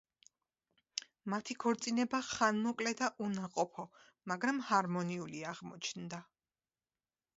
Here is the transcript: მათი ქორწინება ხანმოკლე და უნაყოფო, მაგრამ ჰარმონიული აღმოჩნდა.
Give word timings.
მათი 1.33 1.55
ქორწინება 1.63 2.21
ხანმოკლე 2.29 2.93
და 3.01 3.11
უნაყოფო, 3.27 3.85
მაგრამ 4.33 4.63
ჰარმონიული 4.71 5.45
აღმოჩნდა. 5.53 6.23